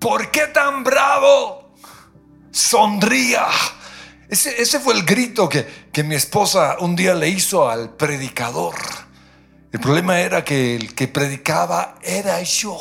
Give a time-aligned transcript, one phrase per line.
[0.00, 1.74] ¿por qué tan bravo?
[2.50, 3.46] Sonría.
[4.28, 8.74] Ese, ese fue el grito que, que mi esposa un día le hizo al predicador.
[9.70, 12.76] El problema era que el que predicaba era yo.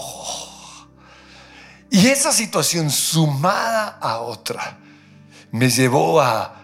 [1.91, 4.79] Y esa situación sumada a otra
[5.51, 6.55] me llevó a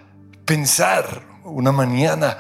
[0.46, 2.38] pensar una mañana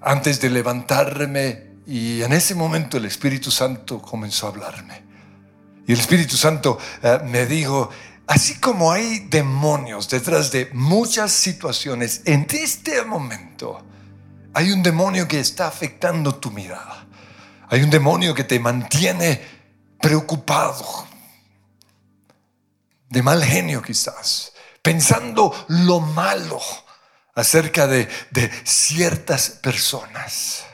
[0.00, 5.13] antes de levantarme y en ese momento el Espíritu Santo comenzó a hablarme.
[5.86, 7.90] Y el Espíritu Santo eh, me dijo,
[8.26, 13.84] así como hay demonios detrás de muchas situaciones, en este momento
[14.54, 17.06] hay un demonio que está afectando tu mirada.
[17.68, 19.42] Hay un demonio que te mantiene
[20.00, 21.06] preocupado,
[23.08, 26.60] de mal genio quizás, pensando lo malo
[27.34, 28.08] acerca de,
[28.64, 30.64] ciertas personas.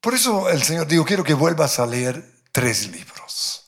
[0.00, 3.64] Por eso el Señor dijo, quiero que vuelvas a leer tres libros.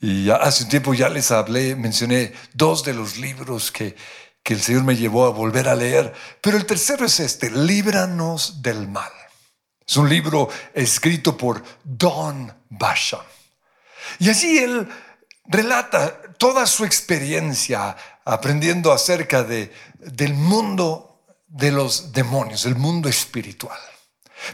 [0.00, 3.96] Y hace un tiempo ya les hablé, mencioné dos de los libros que,
[4.42, 8.62] que el Señor me llevó a volver a leer, pero el tercero es este, Líbranos
[8.62, 9.12] del Mal.
[9.86, 13.24] Es un libro escrito por Don Basham.
[14.18, 14.88] Y allí él
[15.46, 23.78] relata toda su experiencia aprendiendo acerca de, del mundo de los demonios, el mundo espiritual.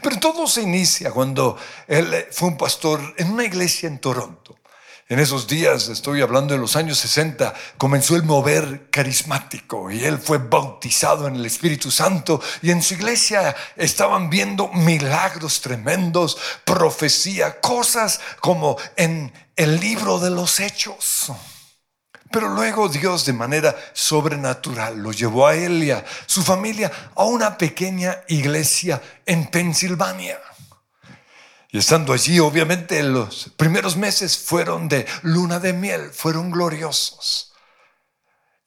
[0.03, 1.57] Pero todo se inicia cuando
[1.87, 4.57] él fue un pastor en una iglesia en Toronto.
[5.09, 10.19] En esos días, estoy hablando de los años 60, comenzó el mover carismático y él
[10.19, 17.61] fue bautizado en el Espíritu Santo y en su iglesia estaban viendo milagros tremendos, profecía,
[17.61, 21.31] cosas como en el libro de los hechos.
[22.31, 27.25] Pero luego Dios de manera sobrenatural lo llevó a él y a su familia a
[27.25, 30.39] una pequeña iglesia en Pensilvania.
[31.71, 37.53] Y estando allí, obviamente los primeros meses fueron de luna de miel, fueron gloriosos.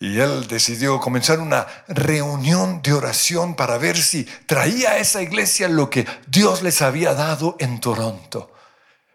[0.02, 5.68] Y él decidió comenzar una reunión de oración para ver si traía a esa iglesia
[5.68, 8.54] lo que Dios les había dado en Toronto.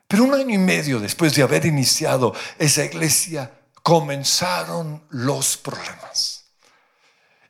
[0.06, 3.50] Pero un año y medio después de haber iniciado esa iglesia,
[3.84, 6.46] comenzaron los problemas.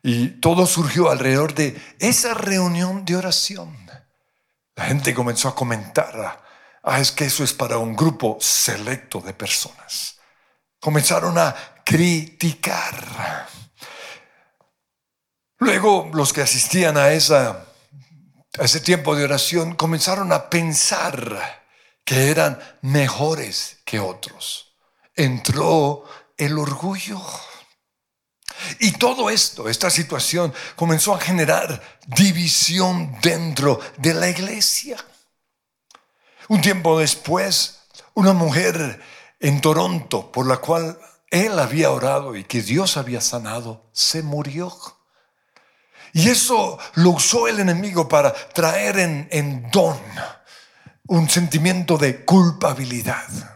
[0.03, 3.75] Y todo surgió alrededor de esa reunión de oración.
[4.75, 6.43] La gente comenzó a comentar,
[6.83, 10.17] ah, es que eso es para un grupo selecto de personas.
[10.81, 13.47] Comenzaron a criticar.
[15.59, 17.65] Luego los que asistían a, esa,
[18.59, 21.63] a ese tiempo de oración comenzaron a pensar
[22.05, 24.75] que eran mejores que otros.
[25.15, 26.05] Entró
[26.37, 27.21] el orgullo.
[28.79, 34.97] Y todo esto, esta situación, comenzó a generar división dentro de la iglesia.
[36.49, 37.81] Un tiempo después,
[38.15, 39.01] una mujer
[39.41, 40.99] en Toronto, por la cual
[41.31, 44.73] él había orado y que Dios había sanado, se murió.
[46.13, 48.99] Y eso lo usó el enemigo para traer
[49.31, 49.99] en, don
[51.07, 53.54] un sentimiento de culpabilidad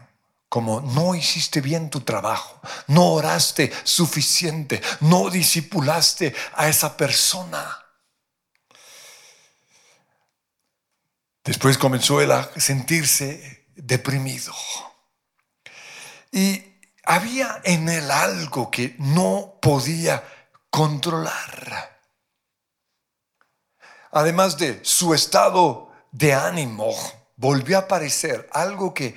[0.49, 7.85] como no hiciste bien tu trabajo, no oraste suficiente, no disipulaste a esa persona.
[11.43, 14.53] Después comenzó él a sentirse deprimido.
[16.31, 16.63] Y
[17.03, 20.23] había en él algo que no podía
[20.69, 21.99] controlar.
[24.11, 26.93] Además de su estado de ánimo,
[27.35, 29.15] volvió a aparecer algo que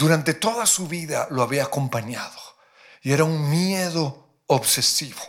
[0.00, 2.40] durante toda su vida lo había acompañado
[3.02, 5.20] y era un miedo obsesivo.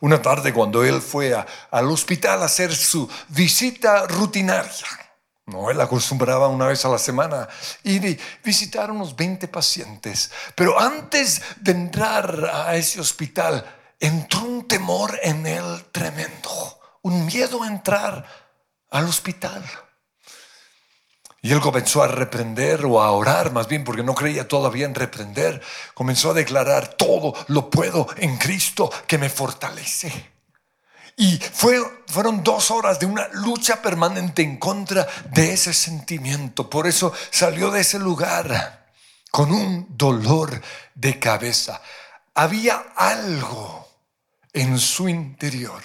[0.00, 1.32] Una tarde cuando él fue
[1.70, 4.72] al hospital a hacer su visita rutinaria,
[5.46, 7.48] no, él acostumbraba una vez a la semana
[7.84, 13.64] ir y visitar unos 20 pacientes, pero antes de entrar a ese hospital
[14.00, 18.26] entró un temor en él tremendo, un miedo a entrar
[18.90, 19.62] al hospital.
[21.42, 24.94] Y él comenzó a reprender o a orar, más bien porque no creía todavía en
[24.94, 25.62] reprender.
[25.94, 30.12] Comenzó a declarar, todo lo puedo en Cristo que me fortalece.
[31.16, 36.68] Y fue, fueron dos horas de una lucha permanente en contra de ese sentimiento.
[36.68, 38.88] Por eso salió de ese lugar
[39.30, 40.60] con un dolor
[40.94, 41.80] de cabeza.
[42.34, 43.88] Había algo
[44.52, 45.82] en su interior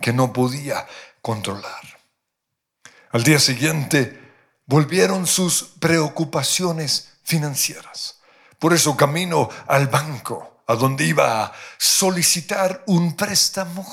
[0.00, 0.86] que no podía
[1.22, 1.98] controlar.
[3.12, 4.25] Al día siguiente,
[4.66, 8.20] volvieron sus preocupaciones financieras.
[8.58, 13.86] Por eso camino al banco, a donde iba a solicitar un préstamo.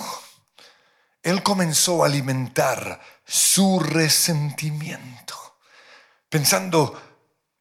[1.21, 5.35] Él comenzó a alimentar su resentimiento,
[6.29, 7.01] pensando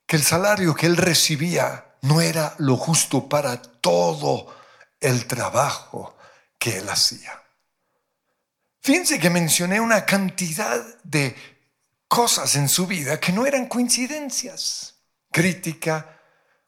[0.06, 4.54] que el salario que él recibía no era lo justo para todo
[5.00, 6.16] el trabajo
[6.58, 7.42] que él hacía.
[8.80, 11.36] Fíjense que mencioné una cantidad de
[12.12, 14.96] cosas en su vida que no eran coincidencias.
[15.30, 16.20] Crítica,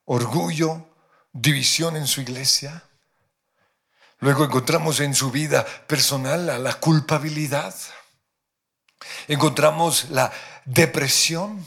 [0.06, 0.88] orgullo,
[1.34, 2.82] división en su iglesia.
[4.20, 7.74] Luego encontramos en su vida personal la, la culpabilidad.
[9.28, 10.32] Encontramos la
[10.64, 11.66] depresión.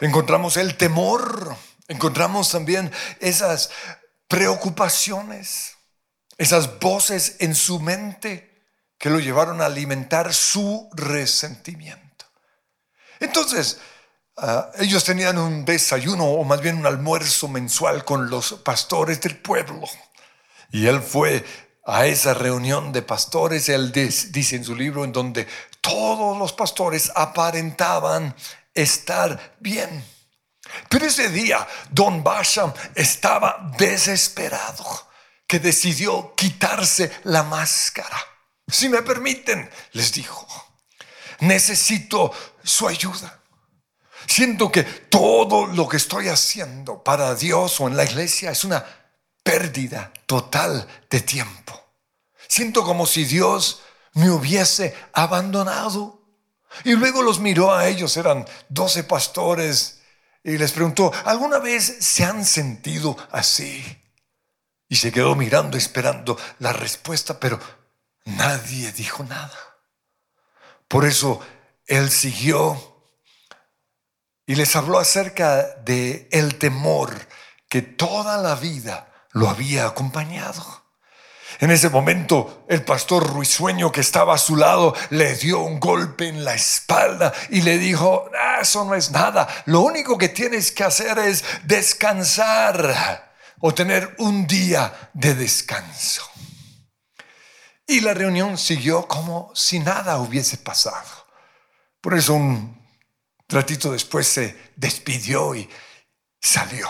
[0.00, 1.56] Encontramos el temor.
[1.88, 3.70] Encontramos también esas
[4.28, 5.76] preocupaciones,
[6.38, 8.64] esas voces en su mente
[8.96, 12.01] que lo llevaron a alimentar su resentimiento.
[13.22, 13.78] Entonces,
[14.36, 19.38] ah, ellos tenían un desayuno o más bien un almuerzo mensual con los pastores del
[19.38, 19.82] pueblo.
[20.72, 21.44] Y él fue
[21.84, 25.46] a esa reunión de pastores, él dice en su libro, en donde
[25.80, 28.34] todos los pastores aparentaban
[28.74, 30.04] estar bien.
[30.88, 34.84] Pero ese día, don Basham estaba desesperado,
[35.46, 38.18] que decidió quitarse la máscara.
[38.66, 40.46] Si me permiten, les dijo,
[41.40, 42.32] necesito
[42.62, 43.40] su ayuda.
[44.26, 48.84] Siento que todo lo que estoy haciendo para Dios o en la iglesia es una
[49.42, 51.80] pérdida total de tiempo.
[52.48, 53.82] Siento como si Dios
[54.14, 56.20] me hubiese abandonado.
[56.84, 60.00] Y luego los miró a ellos, eran doce pastores,
[60.44, 63.84] y les preguntó, ¿alguna vez se han sentido así?
[64.88, 67.60] Y se quedó mirando, esperando la respuesta, pero
[68.24, 69.71] nadie dijo nada.
[70.92, 71.40] Por eso
[71.86, 73.08] él siguió
[74.44, 77.14] y les habló acerca de el temor
[77.70, 80.62] que toda la vida lo había acompañado.
[81.60, 86.28] En ese momento, el pastor Ruisueño que estaba a su lado le dio un golpe
[86.28, 90.72] en la espalda y le dijo, ah, eso no es nada, lo único que tienes
[90.72, 96.31] que hacer es descansar o tener un día de descanso.
[97.92, 101.26] Y la reunión siguió como si nada hubiese pasado.
[102.00, 102.74] Por eso un
[103.46, 105.68] ratito después se despidió y
[106.40, 106.88] salió.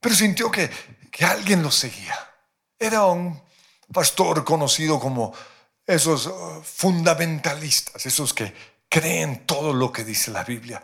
[0.00, 0.70] Pero sintió que,
[1.10, 2.18] que alguien lo seguía.
[2.78, 3.42] Era un
[3.92, 5.34] pastor conocido como
[5.84, 8.54] esos uh, fundamentalistas, esos que
[8.88, 10.82] creen todo lo que dice la Biblia.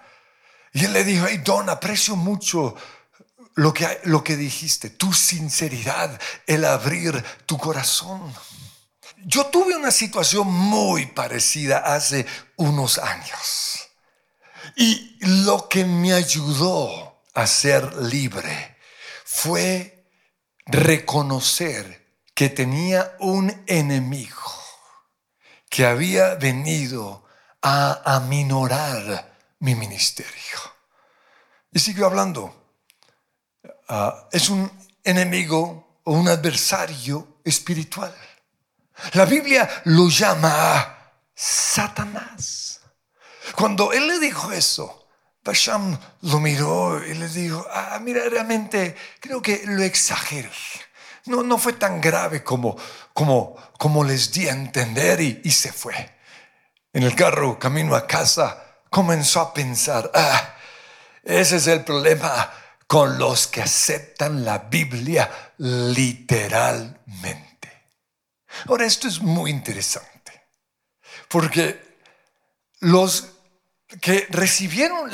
[0.75, 2.75] Y él le dijo, hey Don, aprecio mucho
[3.55, 8.31] lo que, lo que dijiste, tu sinceridad, el abrir tu corazón.
[9.25, 12.27] Yo tuve una situación muy parecida hace
[12.57, 13.89] unos años.
[14.77, 18.77] Y lo que me ayudó a ser libre
[19.25, 20.07] fue
[20.67, 24.53] reconocer que tenía un enemigo
[25.69, 27.25] que había venido
[27.63, 30.59] a aminorar mi ministerio.
[31.73, 32.55] Y siguió hablando.
[33.89, 34.71] Ah, es un
[35.03, 38.15] enemigo o un adversario espiritual.
[39.13, 40.97] La Biblia lo llama
[41.35, 42.81] Satanás.
[43.55, 45.09] Cuando él le dijo eso,
[45.43, 50.51] Basham lo miró y le dijo, ah, mira, realmente creo que lo exageré
[51.29, 52.77] no, no fue tan grave como,
[53.13, 56.19] como, como les di a entender y, y se fue.
[56.93, 60.55] En el carro, camino a casa, comenzó a pensar, ah,
[61.23, 62.51] ese es el problema
[62.87, 67.48] con los que aceptan la Biblia literalmente.
[68.67, 70.33] Ahora, esto es muy interesante,
[71.29, 71.81] porque
[72.81, 73.29] los
[74.01, 75.11] que recibieron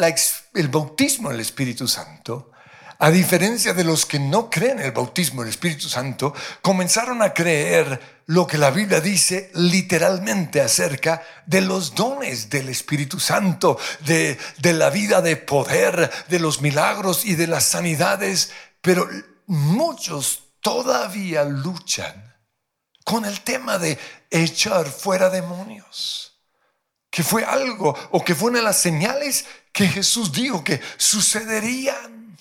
[0.55, 2.51] el bautismo del Espíritu Santo
[2.99, 6.33] a diferencia de los que no creen en el bautismo del Espíritu Santo,
[6.63, 13.21] comenzaron a creer lo que la Biblia dice literalmente acerca de los dones del Espíritu
[13.21, 19.09] Santo, de la vida de poder, de los milagros y de las sanidades, pero
[19.47, 22.24] muchos todavía luchan
[23.05, 23.99] con el tema de
[24.31, 26.41] echar fuera demonios,
[27.11, 32.37] que fue algo o que fue una de las señales que Jesús dijo que sucederían.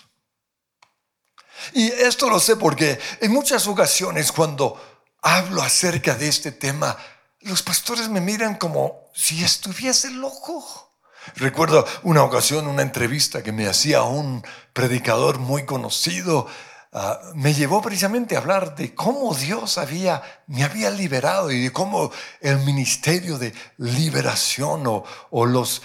[1.73, 4.81] Y esto lo sé porque en muchas ocasiones cuando
[5.21, 6.97] hablo acerca de este tema,
[7.41, 10.91] los pastores me miran como si estuviese loco.
[11.35, 16.47] Recuerdo una ocasión, una entrevista que me hacía un predicador muy conocido.
[16.95, 21.73] Ah, me llevó precisamente a hablar de cómo Dios había, me había liberado y de
[21.73, 25.81] cómo el ministerio de liberación o, los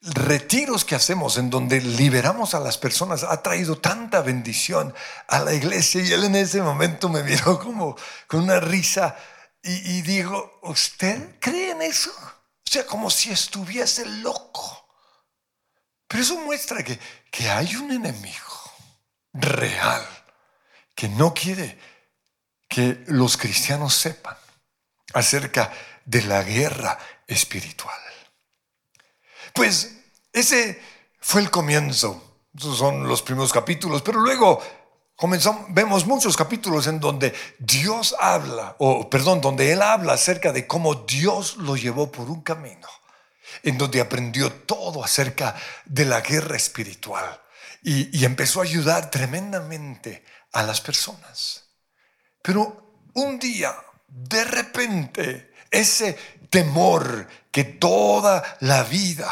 [0.00, 4.94] retiros que hacemos en donde liberamos a las personas ha traído tanta bendición
[5.28, 7.94] a la iglesia y él en ese momento me miró como
[8.26, 9.14] con una risa
[9.62, 12.10] y, y dijo, ¿usted cree en eso?
[12.10, 14.88] O sea, como si estuviese loco.
[16.08, 16.98] Pero eso muestra que,
[17.30, 18.72] que hay un enemigo
[19.34, 20.21] real
[20.94, 21.78] que no quiere
[22.68, 24.36] que los cristianos sepan
[25.14, 25.72] acerca
[26.04, 28.00] de la guerra espiritual.
[29.52, 29.96] Pues
[30.32, 30.80] ese
[31.20, 32.40] fue el comienzo.
[32.56, 34.60] Esos son los primeros capítulos, pero luego
[35.16, 40.66] comenzamos, vemos muchos capítulos en donde Dios habla, o perdón, donde Él habla acerca de
[40.66, 42.88] cómo Dios lo llevó por un camino,
[43.62, 47.40] en donde aprendió todo acerca de la guerra espiritual
[47.82, 51.64] y, y empezó a ayudar tremendamente a las personas.
[52.42, 53.74] Pero un día,
[54.06, 56.14] de repente, ese
[56.50, 59.30] temor que toda la vida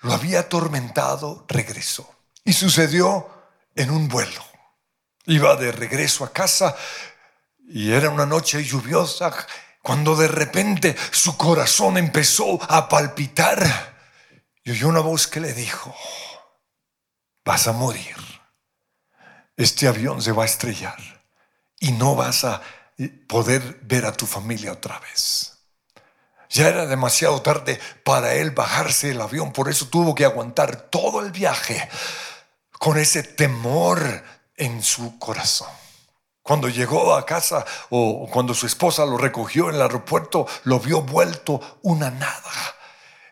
[0.00, 2.08] lo había atormentado regresó.
[2.44, 3.28] Y sucedió
[3.74, 4.44] en un vuelo.
[5.26, 6.74] Iba de regreso a casa
[7.68, 9.32] y era una noche lluviosa
[9.80, 13.92] cuando de repente su corazón empezó a palpitar
[14.64, 15.94] y oyó una voz que le dijo,
[17.44, 18.16] vas a morir,
[19.62, 20.98] este avión se va a estrellar
[21.78, 22.62] y no vas a
[23.26, 25.58] poder ver a tu familia otra vez.
[26.50, 31.20] Ya era demasiado tarde para él bajarse del avión, por eso tuvo que aguantar todo
[31.20, 31.88] el viaje
[32.78, 34.22] con ese temor
[34.56, 35.70] en su corazón.
[36.42, 41.02] Cuando llegó a casa o cuando su esposa lo recogió en el aeropuerto, lo vio
[41.02, 42.52] vuelto una nada.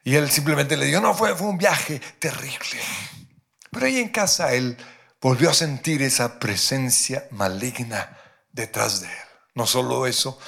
[0.04, 2.80] Y él simplemente le dijo, no, fue, fue un viaje terrible.
[3.70, 4.76] Pero ahí en casa él
[5.20, 8.18] volvió a sentir esa presencia maligna
[8.52, 9.28] detrás de él.
[9.54, 10.38] No solo eso,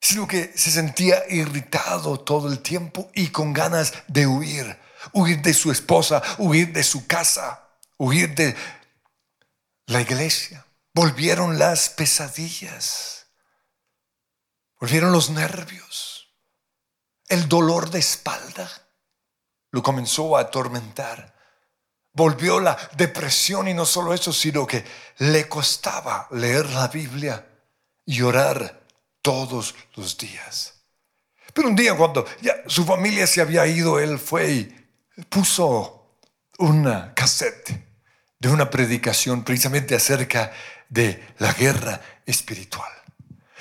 [0.00, 4.78] sino que se sentía irritado todo el tiempo y con ganas de huir,
[5.12, 8.56] huir de su esposa, huir de su casa, huir de
[9.86, 10.64] la iglesia.
[10.94, 13.26] Volvieron las pesadillas,
[14.80, 16.34] volvieron los nervios,
[17.28, 18.70] el dolor de espalda
[19.70, 21.37] lo comenzó a atormentar.
[22.12, 24.84] Volvió la depresión y no solo eso, sino que
[25.18, 27.46] le costaba leer la Biblia
[28.04, 28.82] y orar
[29.22, 30.74] todos los días.
[31.52, 36.18] Pero un día cuando ya su familia se había ido, él fue y puso
[36.58, 37.88] una cassette
[38.38, 40.52] de una predicación precisamente acerca
[40.88, 42.90] de la guerra espiritual.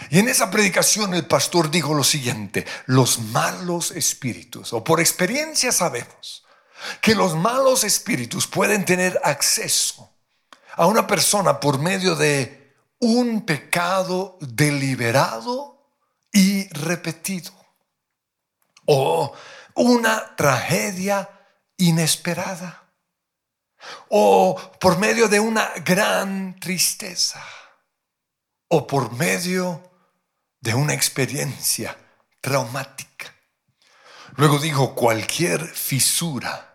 [0.10, 5.72] Y en esa predicación el pastor dijo lo siguiente, los malos espíritus, o por experiencia
[5.72, 6.46] sabemos
[7.02, 10.10] que los malos espíritus pueden tener acceso
[10.76, 15.92] a una persona por medio de un pecado deliberado
[16.32, 17.52] y repetido
[18.86, 19.34] o
[19.76, 21.30] una tragedia
[21.78, 22.84] inesperada
[24.10, 27.44] o por medio de una gran tristeza
[28.70, 29.82] o por medio
[30.60, 31.98] de una experiencia
[32.42, 33.34] traumática.
[34.36, 36.67] Luego dijo cualquier fisura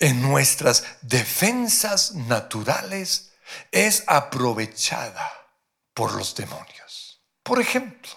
[0.00, 3.32] en nuestras defensas naturales
[3.70, 5.30] es aprovechada
[5.94, 7.22] por los demonios.
[7.42, 8.10] Por ejemplo,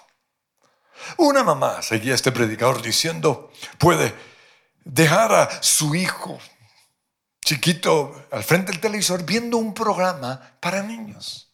[1.18, 4.16] una mamá, seguía este predicador diciendo, puede
[4.86, 6.40] dejar a su hijo
[7.44, 11.54] chiquito al frente del televisor viendo un programa para niños.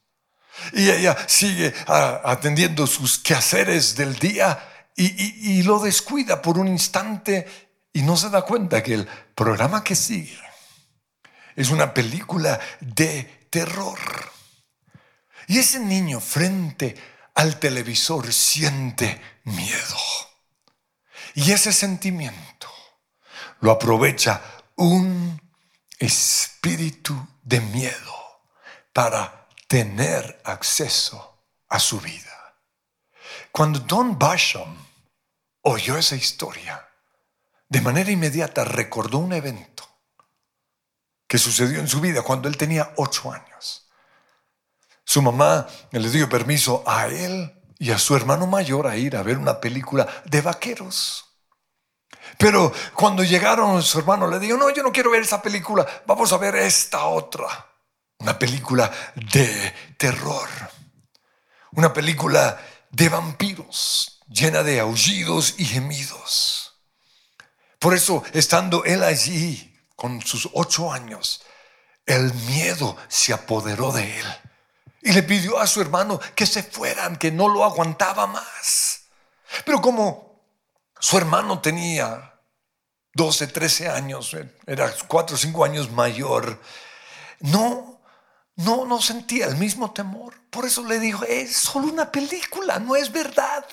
[0.73, 6.67] Y ella sigue ah, atendiendo sus quehaceres del día y, y lo descuida por un
[6.67, 10.39] instante y no se da cuenta que el programa que sigue
[11.55, 13.99] es una película de terror.
[15.47, 16.95] Y ese niño frente
[17.35, 19.97] al televisor siente miedo.
[21.35, 22.69] Y ese sentimiento
[23.61, 24.41] lo aprovecha
[24.75, 25.41] un
[25.97, 28.15] espíritu de miedo
[28.93, 32.55] para tener acceso a su vida.
[33.51, 34.77] Cuando Don Basham
[35.61, 36.88] oyó esa historia,
[37.69, 39.87] de manera inmediata recordó un evento
[41.27, 43.87] que sucedió en su vida cuando él tenía ocho años.
[45.05, 49.23] Su mamá le dio permiso a él y a su hermano mayor a ir a
[49.23, 51.25] ver una película de vaqueros.
[52.37, 56.33] Pero cuando llegaron, su hermano le dijo, no, yo no quiero ver esa película, vamos
[56.33, 57.47] a ver esta otra.
[58.17, 60.49] Una película de terror.
[61.71, 62.59] Una película
[62.89, 66.68] de vampiros, llena de aullidos y gemidos.
[67.79, 71.41] Por eso, estando él allí con sus ocho años,
[72.05, 74.25] el miedo se apoderó de él.
[75.01, 79.03] Y le pidió a su hermano que se fueran, que no lo aguantaba más.
[79.65, 80.41] Pero como
[80.99, 82.33] su hermano tenía
[83.13, 84.35] 12, 13 años,
[84.67, 86.59] era 4 o 5 años mayor,
[87.39, 88.01] no,
[88.55, 90.33] no, no sentía el mismo temor.
[90.49, 93.65] Por eso le dijo, es solo una película, no es verdad.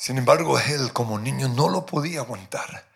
[0.00, 2.88] Sin embargo, él como niño no lo podía aguantar.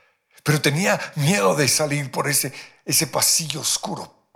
[0.43, 2.51] pero tenía miedo de salir por ese,
[2.85, 4.31] ese pasillo oscuro,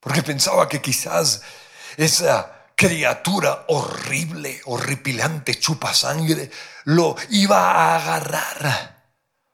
[0.00, 1.42] porque pensaba que quizás
[1.98, 6.50] esa criatura horrible, horripilante, chupa sangre,
[6.84, 9.12] lo iba a agarrar.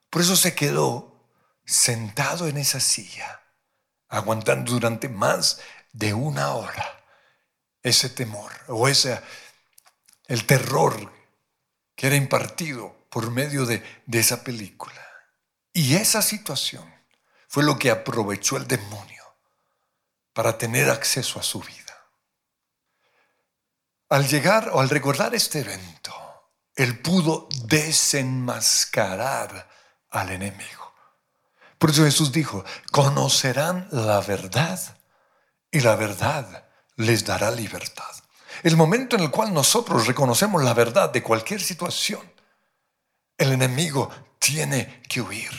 [0.08, 1.26] Por eso se quedó
[1.64, 3.42] sentado en esa silla,
[4.08, 5.58] aguantando durante más
[5.92, 7.04] de una hora
[7.82, 9.20] ese temor o ese,
[10.26, 11.21] el terror
[12.02, 15.06] que era impartido por medio de, de esa película.
[15.72, 16.84] Y esa situación
[17.46, 19.22] fue lo que aprovechó el demonio
[20.32, 21.96] para tener acceso a su vida.
[24.08, 26.12] Al llegar o al recordar este evento,
[26.74, 29.70] él pudo desenmascarar
[30.10, 30.92] al enemigo.
[31.78, 34.98] Por eso Jesús dijo, conocerán la verdad
[35.70, 38.21] y la verdad les dará libertad.
[38.62, 42.20] El momento en el cual nosotros reconocemos la verdad de cualquier situación,
[43.36, 45.50] el enemigo tiene que huir.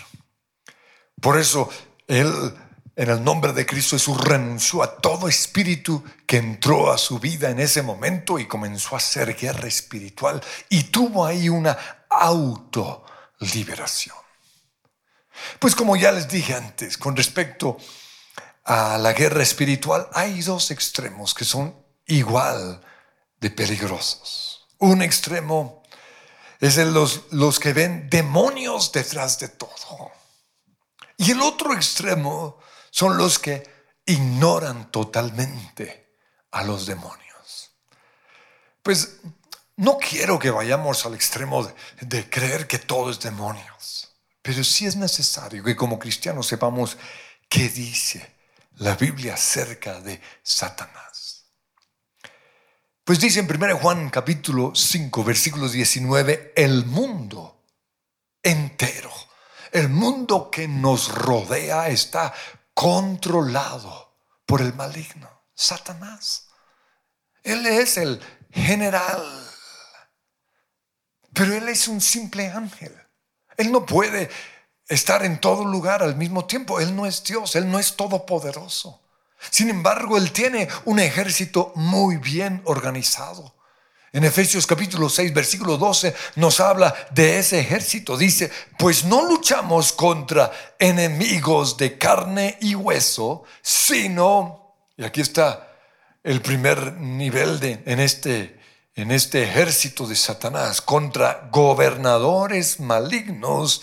[1.19, 1.69] Por eso
[2.07, 2.31] Él,
[2.95, 7.49] en el nombre de Cristo Jesús, renunció a todo espíritu que entró a su vida
[7.49, 11.77] en ese momento y comenzó a hacer guerra espiritual y tuvo ahí una
[12.09, 14.15] autoliberación.
[15.59, 17.77] Pues como ya les dije antes, con respecto
[18.63, 22.81] a la guerra espiritual, hay dos extremos que son igual
[23.43, 24.65] de peligrosos.
[24.79, 25.83] Un extremo
[26.59, 30.11] es el los, los que ven demonios detrás de todo.
[31.17, 32.57] Y el otro extremo
[32.89, 33.69] son los que
[34.05, 36.15] ignoran totalmente
[36.51, 37.71] a los demonios.
[38.81, 39.17] Pues
[39.75, 44.09] no quiero que vayamos al extremo de, de creer que todo es demonios,
[44.41, 46.97] pero sí es necesario que como cristianos sepamos
[47.49, 48.35] qué dice
[48.77, 51.12] la Biblia acerca de Satanás.
[53.03, 57.65] Pues dice en 1 Juan capítulo 5, versículo 19, el mundo
[58.41, 59.11] entero,
[59.73, 62.33] el mundo que nos rodea está
[62.73, 64.13] controlado
[64.45, 66.47] por el maligno, Satanás.
[67.43, 69.21] Él es el general,
[71.33, 72.97] pero él es un simple ángel.
[73.57, 74.29] Él no puede
[74.87, 76.79] estar en todo lugar al mismo tiempo.
[76.79, 79.02] Él no es Dios, Él no es todopoderoso.
[79.49, 83.53] Sin embargo, Él tiene un ejército muy bien organizado.
[84.13, 88.15] En Efesios capítulo 6, versículo 12 nos habla de ese ejército.
[88.15, 95.67] Dice, pues no luchamos contra enemigos de carne y hueso, sino, y aquí está
[96.23, 98.59] el primer nivel de, en, este,
[98.93, 103.81] en este ejército de Satanás, contra gobernadores malignos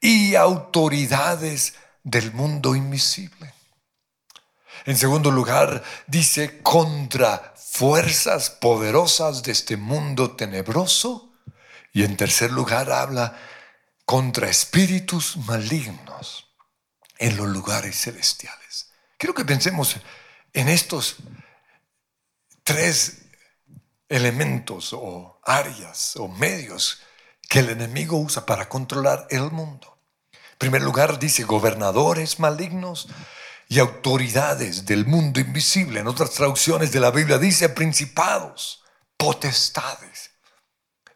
[0.00, 3.37] y autoridades del mundo invisible.
[4.88, 11.30] En segundo lugar, dice contra fuerzas poderosas de este mundo tenebroso.
[11.92, 13.38] Y en tercer lugar, habla
[14.06, 16.46] contra espíritus malignos
[17.18, 18.90] en los lugares celestiales.
[19.18, 19.94] Quiero que pensemos
[20.54, 21.16] en estos
[22.64, 23.26] tres
[24.08, 27.02] elementos o áreas o medios
[27.46, 29.98] que el enemigo usa para controlar el mundo.
[30.32, 33.06] En primer lugar, dice gobernadores malignos
[33.68, 36.00] y autoridades del mundo invisible.
[36.00, 38.82] En otras traducciones de la Biblia dice principados,
[39.16, 40.30] potestades,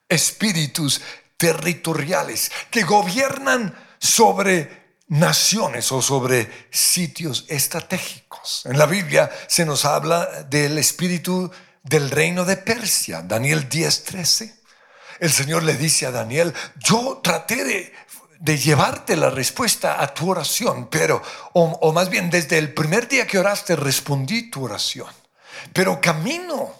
[0.08, 1.00] espíritus
[1.38, 8.66] territoriales que gobiernan sobre naciones o sobre sitios estratégicos.
[8.66, 11.50] En la Biblia se nos habla del espíritu
[11.82, 14.62] del reino de Persia, Daniel 10:13
[15.22, 17.92] el Señor le dice a Daniel, yo traté de,
[18.44, 23.26] llevarte la respuesta a tu oración, pero, o, o más bien desde el primer día
[23.26, 25.12] que oraste respondí tu oración,
[25.72, 26.74] pero camino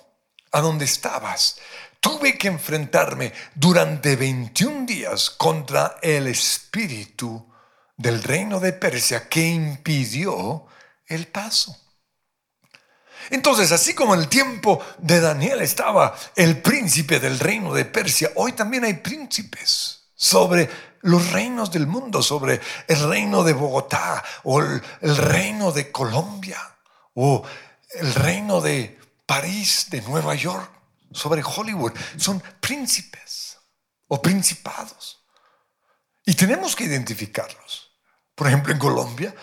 [0.53, 1.57] a donde estabas,
[2.01, 7.49] tuve que enfrentarme durante 21 días contra el espíritu
[7.97, 10.67] del reino de Persia que impidió
[11.07, 11.77] el paso.
[13.31, 18.33] Entonces, así como en el tiempo de Daniel estaba el príncipe del reino de Persia,
[18.35, 20.69] hoy también hay príncipes sobre
[21.03, 26.61] los reinos del mundo, sobre el reino de Bogotá o el, reino de Colombia
[27.15, 27.45] o
[27.91, 30.71] el reino de París, de Nueva York,
[31.13, 31.93] sobre Hollywood.
[32.17, 33.59] Son príncipes
[34.09, 35.23] o principados.
[36.25, 37.91] Y tenemos que identificarlos.
[38.35, 39.35] Por ejemplo, en Colombia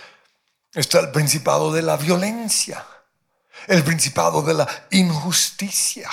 [0.74, 2.86] está el principado de la violencia
[3.68, 6.10] el principado de la injusticia,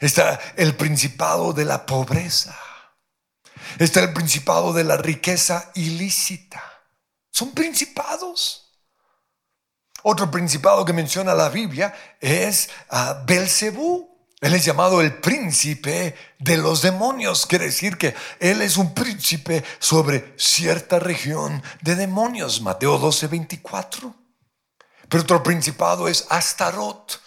[0.00, 2.56] está el principado de la pobreza,
[3.78, 6.62] está el principado de la riqueza ilícita.
[7.30, 8.68] Son principados.
[10.02, 14.08] Otro principado que menciona la Biblia es a Belcebú,
[14.40, 17.46] Él es llamado el príncipe de los demonios.
[17.46, 22.60] Quiere decir que Él es un príncipe sobre cierta región de demonios.
[22.60, 24.14] Mateo 12, 24.
[25.08, 27.20] Pero otro principado es Astarot,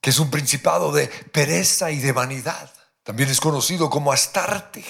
[0.00, 2.72] que es un principado de pereza y de vanidad.
[3.02, 4.84] También es conocido como Astarte,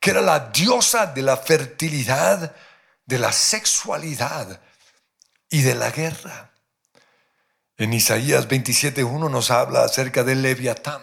[0.00, 2.54] que era la diosa de la fertilidad,
[3.04, 4.60] de la sexualidad
[5.50, 6.52] y de la guerra.
[7.76, 11.00] En Isaías 27.1 nos habla acerca del Leviatán,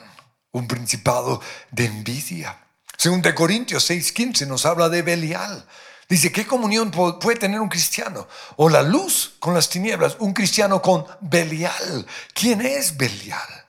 [0.51, 2.59] un principado de envidia.
[2.97, 5.65] Según de Corintios 6.15 nos habla de Belial.
[6.07, 8.27] Dice, ¿qué comunión puede tener un cristiano?
[8.57, 12.05] O la luz con las tinieblas, un cristiano con Belial.
[12.33, 13.64] ¿Quién es Belial?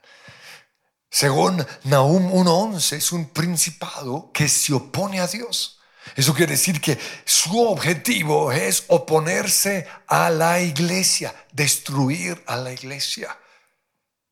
[1.17, 5.81] Según Nahum 1.11 es un principado que se opone a Dios.
[6.15, 13.35] Eso quiere decir que su objetivo es oponerse a la iglesia, destruir a la iglesia.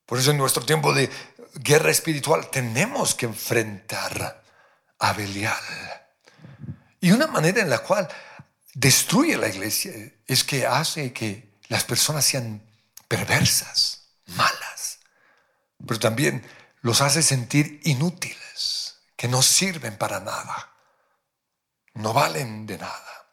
[0.04, 1.08] Por eso en nuestro tiempo de
[1.54, 4.44] guerra espiritual tenemos que enfrentar
[4.98, 5.64] a Belial.
[7.00, 8.06] Y una manera en la cual
[8.74, 9.90] destruye la iglesia
[10.26, 12.62] es que hace que las personas sean
[13.08, 14.98] perversas, malas,
[15.86, 16.44] pero también
[16.84, 20.74] los hace sentir inútiles, que no sirven para nada
[21.94, 23.28] no valen de nada.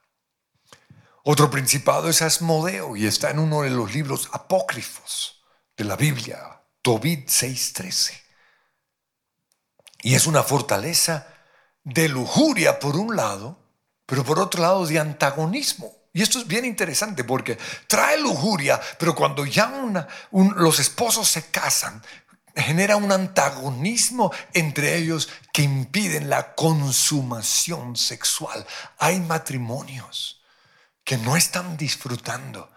[1.23, 5.43] Otro principado es Asmodeo y está en uno de los libros apócrifos
[5.77, 8.19] de la Biblia, Tobit 6:13.
[10.03, 11.27] Y es una fortaleza
[11.83, 13.59] de lujuria por un lado,
[14.05, 15.93] pero por otro lado de antagonismo.
[16.13, 19.71] Y esto es bien interesante porque trae lujuria, pero cuando ya
[20.31, 22.03] los esposos se casan,
[22.55, 28.65] genera un antagonismo entre ellos que impiden la consumación sexual.
[28.97, 30.41] Hay matrimonios
[31.03, 32.71] que no están disfrutando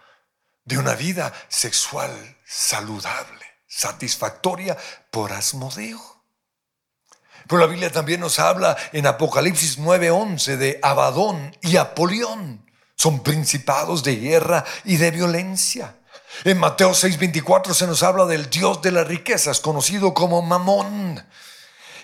[0.65, 2.11] de una vida sexual
[2.47, 4.77] saludable, satisfactoria
[5.11, 6.01] por Asmodeo.
[7.47, 12.65] Pero la Biblia también nos habla en Apocalipsis 9:11 de Abadón y Apolión.
[12.97, 15.99] Son principados de guerra y de violencia.
[16.43, 21.25] En Mateo 6:24 se nos habla del Dios de las riquezas, conocido como Mamón.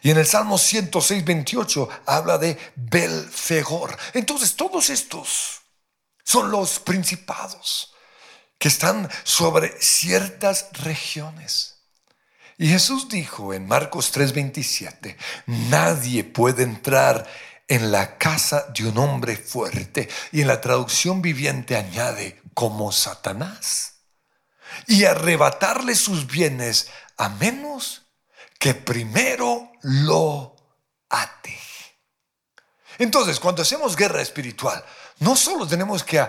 [0.03, 3.97] Y en el Salmo 106.28 habla de Belfegor.
[4.15, 5.61] Entonces todos estos
[6.25, 7.93] son los principados
[8.59, 11.77] que están sobre ciertas regiones.
[12.57, 15.17] Y Jesús dijo en Marcos 3:27,
[15.47, 17.27] nadie puede entrar
[17.69, 20.09] en la casa de un hombre fuerte.
[20.33, 24.00] Y en la traducción viviente añade, como Satanás
[24.87, 28.03] y arrebatarle sus bienes a menos
[28.59, 30.57] que primero lo
[31.09, 31.59] ate.
[32.99, 34.85] Entonces, cuando hacemos guerra espiritual,
[35.21, 36.21] no solo tenemos que,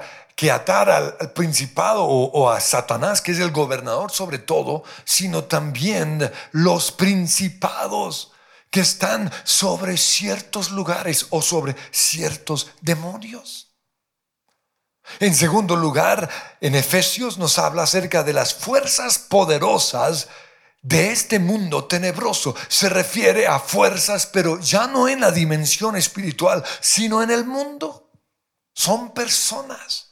[0.49, 6.91] atar al, principado o, a Satanás, que es el gobernador sobre todo, sino también los
[6.91, 8.31] principados
[8.69, 13.70] que están sobre ciertos lugares o sobre ciertos demonios.
[15.19, 16.29] En segundo lugar,
[16.61, 20.27] en Efesios nos habla acerca de las fuerzas poderosas
[20.81, 22.55] de este mundo tenebroso.
[22.67, 28.09] Se refiere a fuerzas, pero ya no en la dimensión espiritual, sino en el mundo.
[28.73, 30.11] Son personas,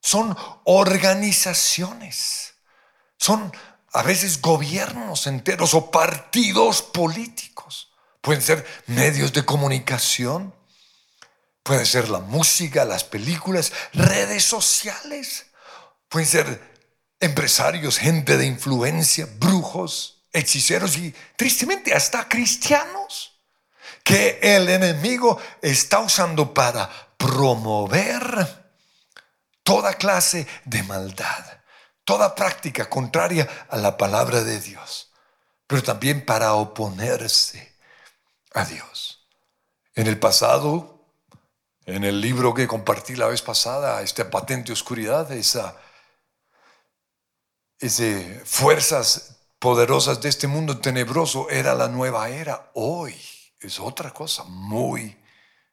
[0.00, 2.54] son organizaciones,
[3.18, 3.52] son
[3.92, 7.92] a veces gobiernos enteros o partidos políticos.
[8.20, 10.54] Pueden ser medios de comunicación,
[11.62, 15.46] Puede ser la música, las películas, redes sociales.
[16.08, 16.68] Pueden ser
[17.20, 23.40] empresarios, gente de influencia, brujos, hechiceros y tristemente hasta cristianos
[24.02, 28.70] que el enemigo está usando para promover
[29.62, 31.44] toda clase de maldad,
[32.04, 35.12] toda práctica contraria a la palabra de Dios,
[35.66, 37.76] pero también para oponerse
[38.54, 39.26] a Dios.
[39.94, 40.97] En el pasado,
[41.88, 45.74] en el libro que compartí la vez pasada, esta patente oscuridad, esa,
[47.78, 52.70] ese fuerzas poderosas de este mundo tenebroso era la nueva era.
[52.74, 53.16] Hoy
[53.58, 55.16] es otra cosa muy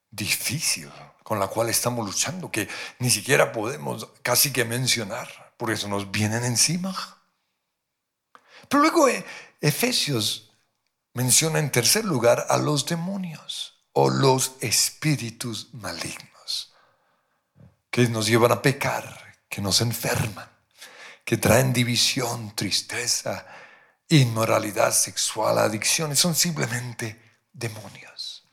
[0.09, 0.89] difícil
[1.21, 6.11] con la cual estamos luchando, que ni siquiera podemos casi que mencionar, por eso nos
[6.11, 6.95] vienen encima.
[8.69, 9.25] Pero luego eh,
[9.59, 10.49] Efesios
[11.13, 16.73] menciona en tercer lugar a los demonios o los espíritus malignos
[17.89, 20.49] que nos llevan a pecar, que nos enferman,
[21.23, 23.45] que traen división, tristeza,
[24.09, 28.43] inmoralidad sexual, adicciones, son simplemente demonios.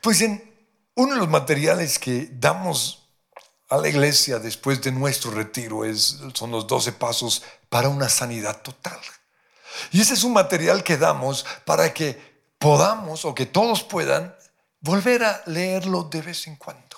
[0.00, 0.42] Pues en
[0.94, 3.10] uno de los materiales que damos
[3.68, 8.62] a la iglesia después de nuestro retiro es, son los 12 pasos para una sanidad
[8.62, 9.00] total.
[9.92, 14.34] Y ese es un material que damos para que podamos o que todos puedan
[14.80, 16.96] volver a leerlo de vez en cuando.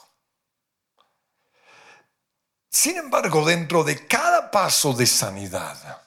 [2.69, 6.03] Sin embargo, dentro de cada paso de sanidad,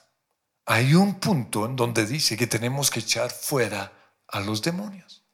[0.66, 3.92] hay un punto en donde dice que tenemos que echar fuera
[4.28, 5.24] a los demonios.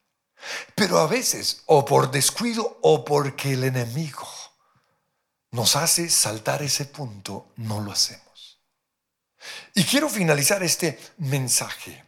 [0.74, 4.26] Pero a veces, o por descuido o porque el enemigo
[5.50, 8.61] nos hace saltar ese punto, no lo hacemos.
[9.74, 12.06] Y quiero finalizar este mensaje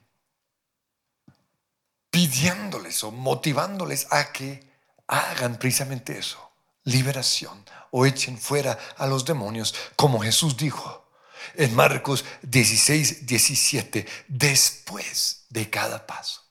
[2.18, 4.66] pidiéndoles o motivándoles a que
[5.07, 6.50] hagan precisamente eso,
[6.83, 11.07] liberación o echen fuera a los demonios, como Jesús dijo
[11.54, 16.42] en Marcos 16, 17, después de cada paso.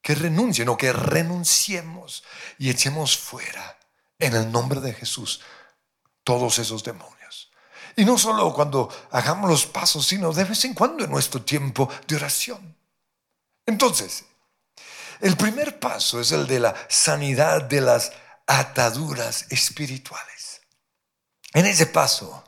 [0.00, 2.22] Que renuncien o que renunciemos
[2.56, 3.80] y echemos fuera
[4.20, 5.40] en el nombre de Jesús
[6.22, 7.50] todos esos demonios.
[7.96, 11.88] Y no solo cuando hagamos los pasos, sino de vez en cuando en nuestro tiempo
[12.06, 12.76] de oración.
[13.66, 14.26] Entonces,
[15.22, 18.12] el primer paso es el de la sanidad de las
[18.44, 20.62] ataduras espirituales.
[21.54, 22.42] En ese paso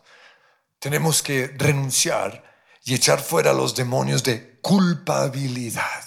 [0.81, 2.43] tenemos que renunciar
[2.83, 6.05] y echar fuera los demonios de culpabilidad.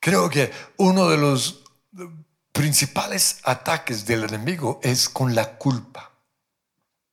[0.00, 1.62] Creo que uno de los
[2.50, 6.10] principales ataques del enemigo es con la culpa.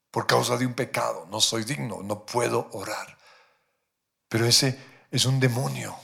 [0.09, 3.15] Por causa de un pecado, no soy digno, no puedo orar.
[4.27, 4.75] Pero ese
[5.11, 5.95] es un demonio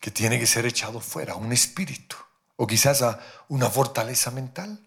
[0.00, 2.16] que tiene que ser echado fuera, un espíritu,
[2.56, 4.80] o quizás a una fortaleza mental.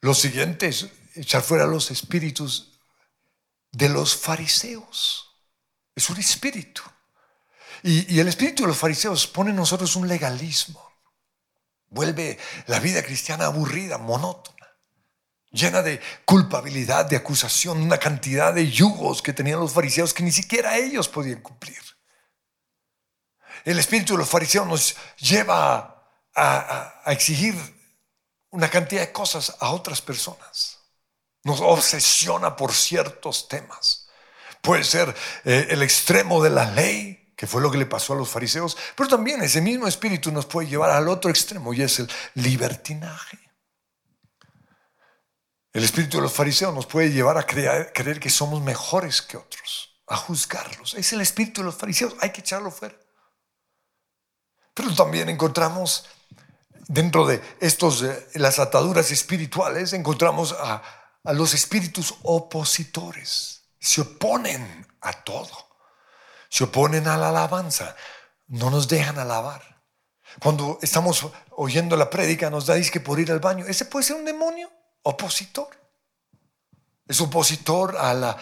[0.00, 2.78] Lo siguiente es echar fuera los espíritus
[3.72, 5.34] de los fariseos.
[5.94, 6.82] Es un espíritu.
[7.82, 10.82] Y, y, el espíritu de los fariseos pone en nosotros un legalismo.
[11.88, 14.66] Vuelve la vida cristiana aburrida, monótona,
[15.50, 20.32] llena de culpabilidad, de acusación, una cantidad de yugos que tenían los fariseos que ni
[20.32, 21.78] siquiera ellos podían cumplir.
[23.64, 25.96] El espíritu de los fariseos nos lleva
[26.34, 27.54] a, exigir
[28.50, 30.78] una cantidad de cosas a otras personas.
[31.44, 34.08] Nos obsesiona por ciertos temas.
[34.60, 35.14] Puede ser
[35.44, 38.76] eh, el extremo de la ley, que fue lo que le pasó a los fariseos,
[38.96, 43.38] pero también ese mismo espíritu nos puede llevar al otro extremo y es el libertinaje.
[45.72, 49.36] El espíritu de los fariseos nos puede llevar a creer, creer que somos mejores que
[49.36, 50.94] otros, a juzgarlos.
[50.94, 52.96] Es el espíritu de los fariseos, hay que echarlo fuera.
[54.76, 56.04] Pero también encontramos
[56.86, 60.82] dentro de estos, eh, las ataduras espirituales, encontramos a,
[61.32, 63.62] los espíritus opositores.
[63.80, 65.50] Se oponen a todo.
[66.50, 67.96] Se oponen a la alabanza.
[68.48, 69.82] No nos dejan alabar.
[70.40, 73.64] Cuando estamos oyendo la prédica, nos da que por ir al baño.
[73.66, 74.70] Ese puede ser un demonio
[75.02, 75.70] opositor.
[77.08, 78.36] Es opositor a la,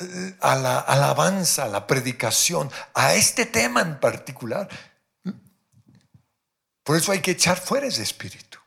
[0.00, 4.68] eh, a la alabanza, a la predicación, a este tema en particular.
[6.84, 8.58] Por eso hay que echar fuera ese espíritu.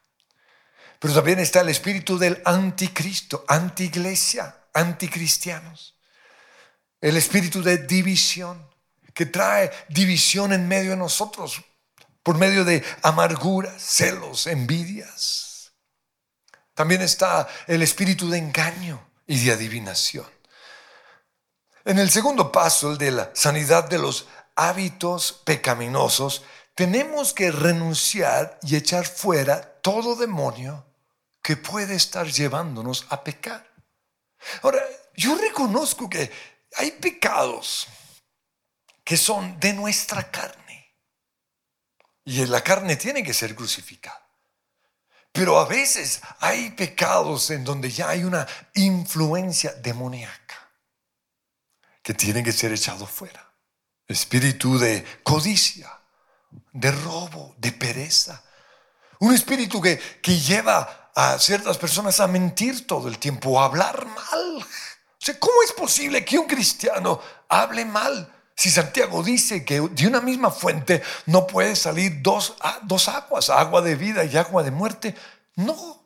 [1.00, 5.96] Pero también está el espíritu del anticristo, antiglesia, anticristianos.
[7.00, 8.68] El espíritu de división,
[9.14, 11.62] que trae división en medio de nosotros,
[12.24, 15.72] por medio de amarguras, celos, envidias.
[16.74, 20.26] También está el espíritu de engaño y de adivinación.
[21.86, 26.44] En el segundo paso, el de la sanidad de los hábitos pecaminosos,
[26.78, 30.86] tenemos que renunciar y echar fuera todo demonio
[31.42, 33.68] que puede estar llevándonos a pecar.
[34.62, 34.80] Ahora,
[35.16, 36.32] yo reconozco que
[36.76, 37.88] hay pecados
[39.04, 40.94] que son de nuestra carne.
[42.26, 44.30] Y la carne tiene que ser crucificada.
[45.32, 50.70] Pero a veces hay pecados en donde ya hay una influencia demoníaca
[52.04, 53.52] que tiene que ser echado fuera.
[54.08, 55.97] Espíritu de codicia,
[56.74, 58.44] de robo, de pereza.
[59.20, 64.06] Un espíritu que, que lleva a ciertas personas a mentir todo el tiempo, a hablar
[64.06, 64.58] mal.
[64.60, 68.32] O sea, ¿cómo es posible que un cristiano hable mal?
[68.56, 73.82] Si Santiago dice que de una misma fuente no puede salir dos, dos aguas, agua
[73.82, 75.16] de vida y agua de muerte,
[75.56, 76.04] no,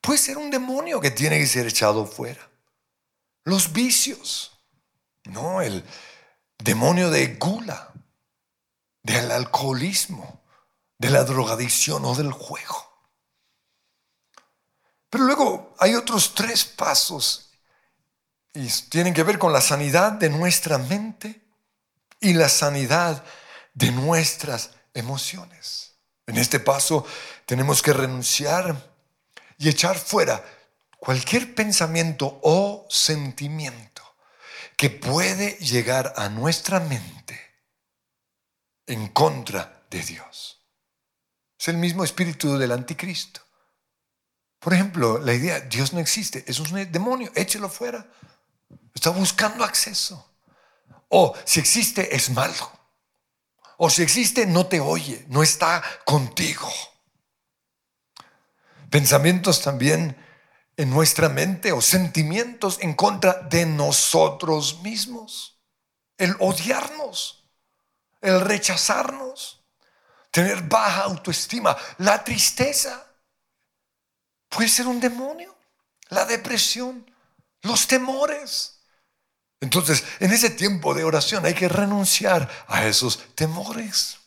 [0.00, 2.50] puede ser un demonio que tiene que ser echado fuera.
[3.44, 4.58] Los vicios,
[5.24, 5.84] no, el
[6.58, 7.89] demonio de gula,
[9.02, 10.42] del alcoholismo,
[10.98, 12.90] de la drogadicción o del juego.
[15.08, 17.50] Pero luego hay otros tres pasos
[18.52, 21.40] y tienen que ver con la sanidad de nuestra mente
[22.20, 23.24] y la sanidad
[23.74, 25.94] de nuestras emociones.
[26.26, 27.06] En este paso
[27.46, 28.90] tenemos que renunciar
[29.58, 30.44] y echar fuera
[30.98, 34.02] cualquier pensamiento o sentimiento
[34.76, 37.49] que puede llegar a nuestra mente
[38.90, 40.60] en contra de Dios.
[41.58, 43.40] Es el mismo espíritu del anticristo.
[44.58, 48.06] Por ejemplo, la idea, Dios no existe, es un demonio, échelo fuera.
[48.94, 50.34] Está buscando acceso.
[51.08, 52.70] O si existe, es malo.
[53.78, 56.70] O si existe, no te oye, no está contigo.
[58.90, 60.16] Pensamientos también
[60.76, 65.60] en nuestra mente o sentimientos en contra de nosotros mismos.
[66.18, 67.39] El odiarnos,
[68.20, 69.62] el rechazarnos,
[70.30, 73.06] tener baja autoestima, la tristeza.
[74.48, 75.56] Puede ser un demonio,
[76.08, 77.10] la depresión,
[77.62, 78.80] los temores.
[79.60, 84.18] Entonces, en ese tiempo de oración hay que renunciar a esos temores.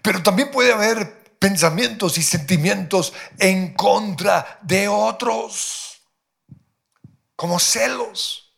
[0.00, 6.00] Pero también puede haber pensamientos y sentimientos en contra de otros,
[7.34, 8.56] como celos,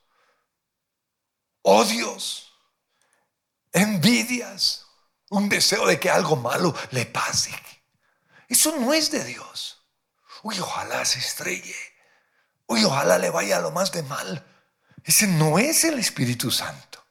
[1.62, 2.43] odios,
[3.74, 4.86] envidias,
[5.28, 7.50] un deseo de que algo malo le pase.
[8.48, 9.84] Eso no es de Dios.
[10.42, 11.74] Uy, ojalá se estrelle.
[12.66, 14.46] Uy, ojalá le vaya lo más de mal.
[15.02, 17.04] Ese no es el Espíritu Santo.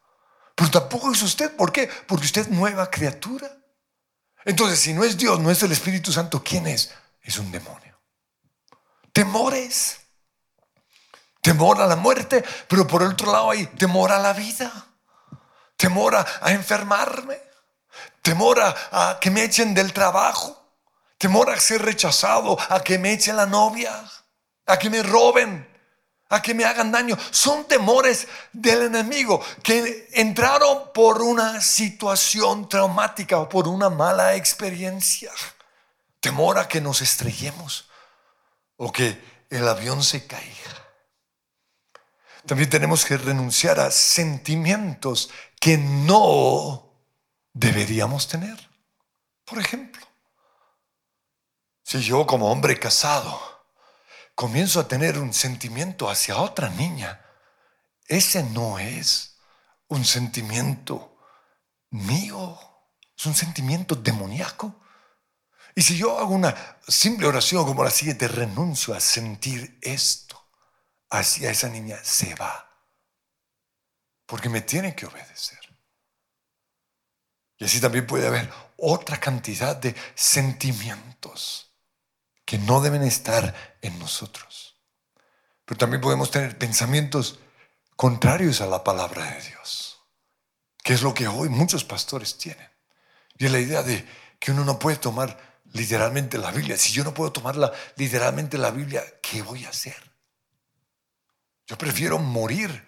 [0.56, 1.56] Pero tampoco es usted.
[1.56, 1.89] ¿Por qué?
[2.08, 3.52] Porque usted es nueva criatura.
[4.45, 6.91] Entonces, si no es Dios, no es el Espíritu Santo, ¿quién es?
[7.21, 7.99] Es un demonio.
[9.12, 9.99] Temores.
[11.41, 14.93] Temor a la muerte, pero por otro lado hay temor a la vida.
[15.84, 17.38] Temor a, enfermarme.
[18.22, 20.58] Temor a, a que me echen del trabajo.
[21.17, 23.93] Temor a ser rechazado, a que me echen la novia,
[24.65, 25.67] a que me roben
[26.30, 27.17] a que me hagan daño.
[27.32, 35.32] Son temores del enemigo que entraron por una situación traumática o por una mala experiencia.
[36.22, 37.89] Temor a que nos estrellemos
[38.78, 40.83] o que el avión se caiga.
[42.46, 45.30] También tenemos que renunciar a sentimientos
[45.60, 46.94] que no
[47.54, 48.70] deberíamos tener.
[49.46, 50.06] Por ejemplo,
[51.84, 53.40] si yo como hombre casado
[54.36, 57.22] comienzo a tener un sentimiento hacia otra niña,
[58.08, 59.38] ese no es
[59.88, 61.18] un sentimiento
[61.92, 62.60] mío,
[63.18, 64.82] es un sentimiento demoníaco.
[65.76, 66.56] Y si yo hago una
[66.88, 70.33] simple oración como la siguiente, renuncio a sentir esto
[71.13, 72.69] hacia esa niña, se va.
[74.26, 75.60] Porque me tiene que obedecer.
[77.58, 81.71] Y así también puede haber otra cantidad de sentimientos
[82.45, 84.76] que no deben estar en nosotros.
[85.65, 87.39] Pero también podemos tener pensamientos
[87.95, 89.99] contrarios a la palabra de Dios,
[90.84, 92.69] que es lo que hoy muchos pastores tienen.
[93.38, 94.06] Y es la idea de
[94.39, 96.76] que uno no puede tomar literalmente la Biblia.
[96.76, 100.12] Si yo no puedo tomarla literalmente la Biblia, ¿qué voy a hacer?
[101.67, 102.88] Yo prefiero morir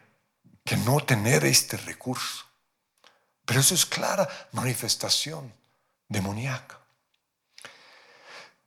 [0.64, 2.46] que no tener este recurso.
[3.46, 5.54] Pero eso es clara manifestación
[6.08, 6.80] demoníaca.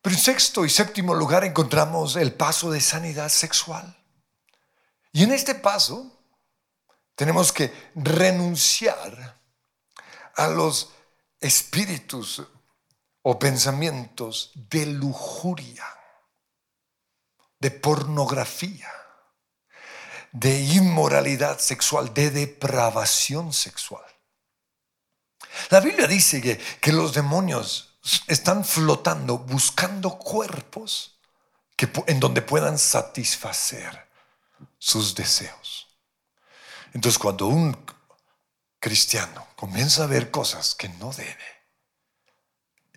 [0.01, 3.97] Pero en sexto y séptimo lugar encontramos el paso de sanidad sexual.
[5.13, 6.23] Y en este paso
[7.17, 9.41] tenemos que renunciar
[10.37, 10.93] a los
[11.41, 12.43] espíritus
[13.23, 15.85] o pensamientos de lujuria,
[17.59, 18.89] de pornografía,
[20.39, 24.05] de inmoralidad sexual, de depravación sexual.
[25.71, 27.99] La Biblia dice que, que los demonios
[28.29, 31.19] están flotando buscando cuerpos
[32.07, 34.09] en donde puedan satisfacer
[34.79, 35.89] sus deseos.
[36.93, 37.77] Entonces cuando un
[38.79, 41.65] cristiano comienza a ver cosas que no debe,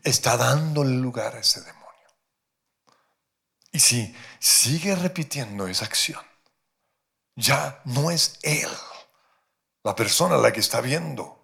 [0.04, 1.82] está dándole lugar a ese demonio.
[3.72, 6.31] Y si sigue repitiendo esa acción,
[7.36, 8.70] ya no es él
[9.84, 11.44] la persona la que está viendo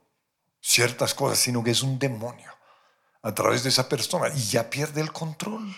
[0.61, 2.53] ciertas cosas, sino que es un demonio
[3.21, 5.75] a través de esa persona y ya pierde el control.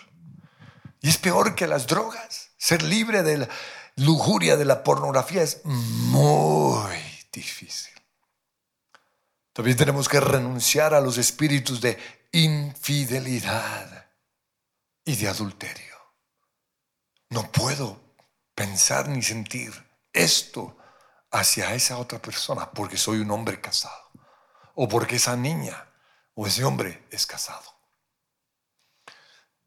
[1.02, 2.50] Y es peor que las drogas.
[2.58, 3.50] Ser libre de la
[3.96, 6.98] lujuria, de la pornografía es muy
[7.32, 7.94] difícil.
[9.54, 11.98] También tenemos que renunciar a los espíritus de
[12.32, 14.08] infidelidad
[15.06, 15.96] y de adulterio.
[17.30, 18.02] No puedo
[18.54, 19.89] pensar ni sentir
[20.22, 20.78] esto
[21.32, 24.12] hacia esa otra persona porque soy un hombre casado
[24.76, 25.92] o porque esa niña
[26.34, 27.80] o ese hombre es casado.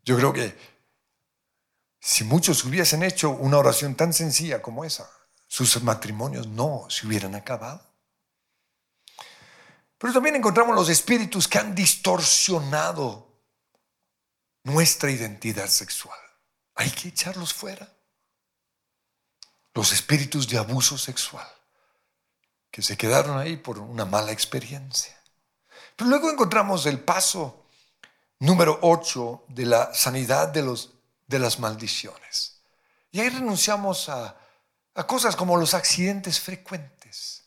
[0.05, 0.57] Yo creo que
[2.01, 5.09] si muchos hubiesen hecho una oración tan sencilla como esa,
[5.47, 7.93] sus matrimonios no se hubieran acabado.
[9.99, 13.45] Pero también encontramos los espíritus que han distorsionado
[14.65, 16.19] nuestra identidad sexual.
[16.75, 17.89] Hay que echarlos fuera.
[19.75, 21.49] Los espíritus de abuso sexual
[22.71, 25.15] que se quedaron ahí por una mala experiencia
[25.95, 27.67] Pero luego encontramos el paso
[28.39, 30.91] número 8 de la sanidad de, los,
[31.27, 32.61] de las maldiciones.
[33.13, 34.37] Y ahí renunciamos a,
[34.95, 37.45] a cosas como los accidentes frecuentes,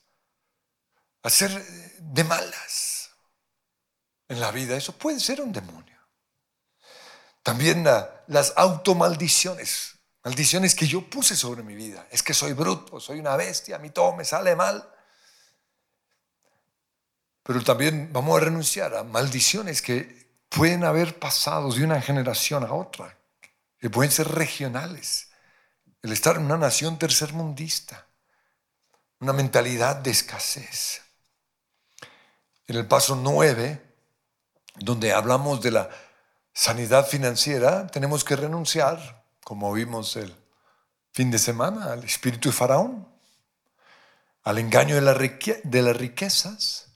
[1.24, 1.52] a ser
[2.00, 3.10] de malas
[4.30, 4.78] en la vida.
[4.78, 6.00] Eso puede ser un demonio.
[7.44, 7.84] También
[8.28, 9.95] las automaldiciones,
[10.26, 12.08] maldiciones que yo puse sobre mi vida.
[12.10, 14.92] Es que soy bruto, soy una bestia, a mí todo me sale mal.
[17.44, 22.74] Pero también vamos a renunciar a maldiciones que pueden haber pasado de una generación a
[22.74, 23.16] otra,
[23.78, 25.30] que pueden ser regionales.
[26.02, 28.08] El estar en una nación tercermundista,
[29.20, 31.04] una mentalidad de escasez.
[32.66, 33.80] En el paso 9,
[34.80, 35.90] donde hablamos de la
[36.52, 40.36] sanidad financiera, tenemos que renunciar, como vimos el
[41.14, 43.08] fin de semana, al espíritu de Faraón,
[44.42, 45.02] al engaño de,
[45.82, 46.88] las riquezas,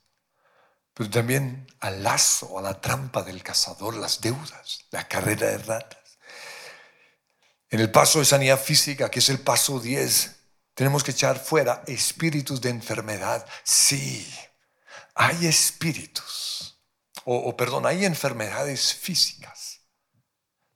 [0.96, 6.18] pero también al lazo, a la trampa del cazador, las deudas, la carrera de ratas.
[7.70, 10.36] En el paso de sanidad física, que es el paso 10,
[10.74, 13.46] tenemos que echar fuera espíritus de enfermedad.
[13.64, 14.28] Sí,
[15.14, 16.80] hay espíritus
[17.26, 19.82] o, perdón, hay enfermedades físicas,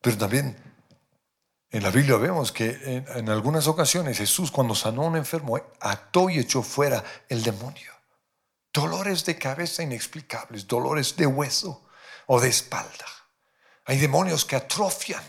[0.02, 0.73] pero también
[1.74, 6.30] en la Biblia vemos que en, algunas ocasiones Jesús cuando sanó a un enfermo ató
[6.30, 7.92] y echó fuera el demonio.
[8.72, 11.84] Dolores de cabeza inexplicables, dolores de hueso
[12.28, 13.08] o de espalda.
[13.86, 15.24] Hay demonios que atrofian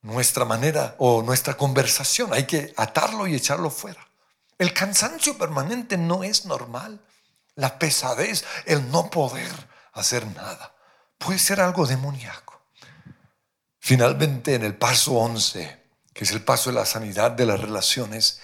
[0.00, 2.32] nuestra manera o nuestra conversación.
[2.32, 4.04] Hay que atarlo y echarlo fuera.
[4.58, 7.00] El cansancio permanente no es normal.
[7.54, 9.52] La pesadez, el no poder,
[9.92, 10.74] hacer nada.
[11.16, 12.51] Puede ser algo demoníaco.
[13.84, 15.82] Finalmente, en el paso 11,
[16.14, 18.40] que es el paso de la sanidad de las relaciones,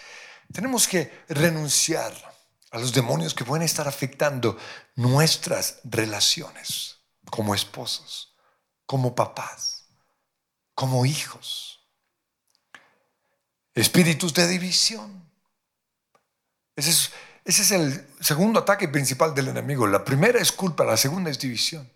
[0.53, 2.13] tenemos que renunciar
[2.73, 4.59] a los demonios que pueden estar afectando
[4.97, 6.97] nuestras relaciones
[7.31, 8.35] como esposos,
[8.85, 9.85] como papás,
[10.75, 11.87] como hijos.
[13.77, 15.31] Espíritus de división.
[16.75, 17.13] Ese es
[17.45, 19.87] ese es el segundo ataque principal del enemigo.
[19.87, 21.91] La primera es culpa, la segunda es división.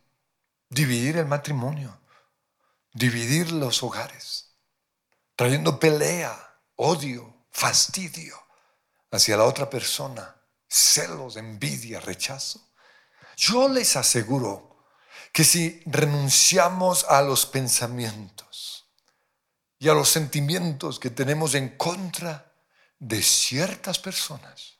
[0.70, 1.98] Dividir el matrimonio,
[2.92, 4.54] dividir los hogares,
[5.36, 8.36] trayendo pelea, odio, fastidio
[9.10, 10.36] hacia la otra persona,
[10.68, 12.72] celos, envidia, rechazo.
[13.36, 14.86] Yo les aseguro
[15.32, 18.90] que si renunciamos a los pensamientos
[19.78, 22.54] y a los sentimientos que tenemos en contra
[22.98, 24.78] de ciertas personas,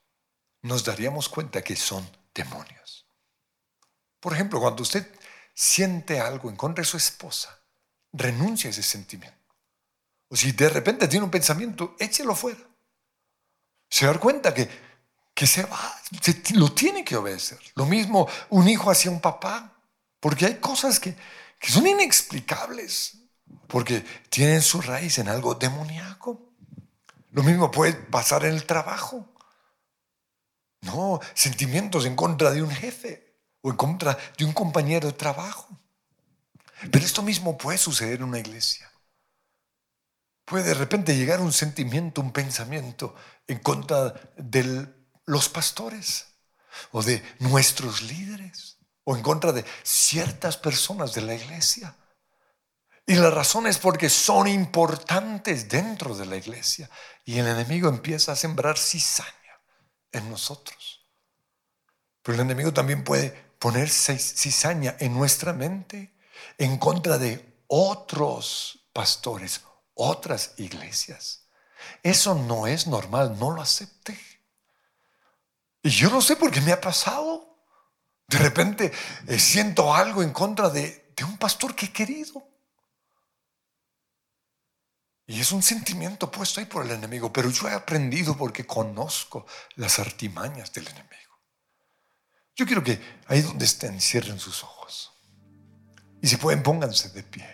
[0.63, 3.07] nos daríamos cuenta que son demonios.
[4.21, 5.07] Por ejemplo, cuando usted
[5.55, 7.62] siente algo en contra de su esposa,
[8.13, 9.39] renuncia a ese sentimiento.
[10.29, 12.61] O si de repente tiene un pensamiento, échelo fuera.
[13.89, 14.69] Se da cuenta que,
[15.35, 16.01] que se va,
[16.55, 17.59] lo tiene que obedecer.
[17.75, 19.77] Lo mismo un hijo hacia un papá,
[20.21, 21.15] porque hay cosas que,
[21.59, 23.19] que son inexplicables,
[23.67, 26.53] porque tienen su raíz en algo demoníaco.
[27.33, 29.29] Lo mismo puede pasar en el trabajo.
[30.83, 35.79] No, sentimientos en contra de un jefe o en contra de un compañero de trabajo.
[36.91, 38.91] Pero esto mismo puede suceder en una iglesia.
[40.45, 43.15] Puede de repente llegar un sentimiento, un pensamiento
[43.47, 44.89] en contra de
[45.27, 46.27] los pastores
[46.91, 51.97] o de nuestros líderes o en contra de ciertas personas de la iglesia.
[53.07, 56.89] Y la razón es porque son importantes dentro de la iglesia
[57.25, 59.33] y el enemigo empieza a sembrar cizaña
[60.13, 61.07] en nosotros.
[62.23, 66.12] Pero el enemigo también puede poner cizaña en nuestra mente
[66.59, 69.63] en contra de otros pastores,
[69.95, 71.47] otras iglesias.
[72.03, 74.19] Eso no es normal, no lo acepté.
[75.83, 77.57] Y yo no sé por qué me ha pasado.
[78.29, 78.93] De repente
[79.27, 82.47] eh, siento algo en contra de, de un pastor que he querido.
[85.27, 89.47] Y es un sentimiento puesto ahí por el enemigo, pero yo he aprendido porque conozco
[89.77, 91.39] las artimañas del enemigo.
[92.55, 95.12] Yo quiero que ahí donde estén cierren sus ojos.
[96.23, 97.47] Y si pueden, pónganse de pie.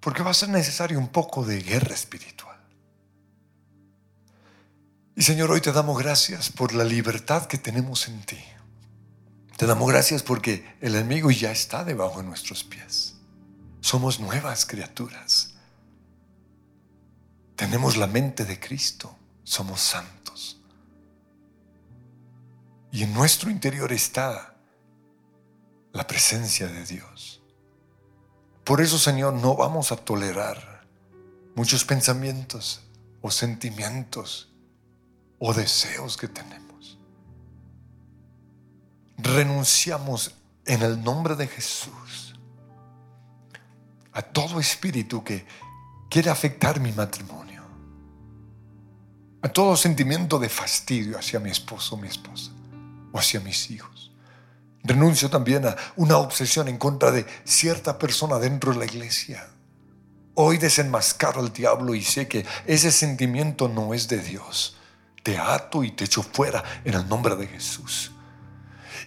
[0.00, 2.56] Porque va a ser necesario un poco de guerra espiritual.
[5.14, 8.42] Y Señor, hoy te damos gracias por la libertad que tenemos en ti.
[9.58, 13.16] Te damos gracias porque el enemigo ya está debajo de nuestros pies.
[13.82, 15.58] Somos nuevas criaturas
[17.58, 20.60] tenemos la mente de Cristo, somos santos.
[22.92, 24.54] Y en nuestro interior está
[25.98, 27.42] la presencia de Dios.
[28.62, 30.86] Por eso, Señor, no vamos a tolerar
[31.56, 32.82] muchos pensamientos
[33.20, 34.48] o sentimientos
[35.40, 36.98] o deseos que tenemos.
[39.20, 42.38] renunciamos en el nombre de Jesús
[44.12, 45.44] a todo espíritu que
[46.08, 47.64] quiere afectar mi matrimonio,
[49.42, 52.52] a todo sentimiento de fastidio hacia mi esposo o mi esposa
[53.12, 53.97] o hacia mis hijos.
[54.88, 59.46] Renuncio también a una obsesión en contra de cierta persona dentro de la iglesia.
[60.32, 64.78] Hoy desenmascaro al diablo y sé que ese sentimiento no es de Dios.
[65.22, 68.12] Te ato y te echo fuera en el nombre de Jesús.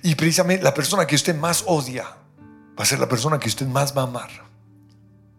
[0.03, 3.65] Y precisamente la persona que usted más odia va a ser la persona que usted
[3.65, 4.29] más va a amar.